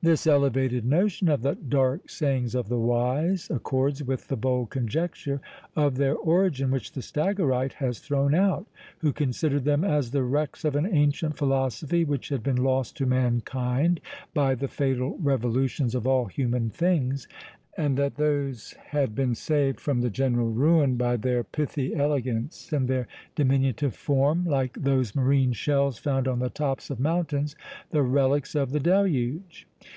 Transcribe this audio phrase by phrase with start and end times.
[0.00, 5.40] This elevated notion of "the dark sayings of the wise" accords with the bold conjecture
[5.74, 8.68] of their origin which the Stagyrite has thrown out,
[8.98, 13.06] who considered them as the wrecks of an ancient philosophy which had been lost to
[13.06, 14.00] mankind
[14.32, 17.26] by the fatal revolutions of all human things,
[17.76, 22.86] and that those had been saved from the general ruin by their pithy elegance and
[22.86, 27.56] their diminutive form; like those marine shells found on the tops of mountains,
[27.90, 29.66] the relics of the Deluge!